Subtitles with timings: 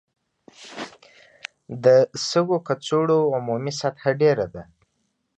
[1.83, 1.85] د
[2.27, 4.63] سږو کڅوړو عمومي سطحه ډېره ده.